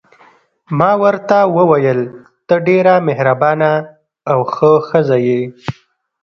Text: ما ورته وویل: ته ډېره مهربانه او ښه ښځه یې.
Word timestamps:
ما 0.77 0.91
ورته 1.03 1.37
وویل: 1.57 1.99
ته 2.47 2.55
ډېره 2.67 2.93
مهربانه 3.07 3.71
او 4.31 4.39
ښه 4.53 4.71
ښځه 4.87 5.17
یې. 5.27 5.41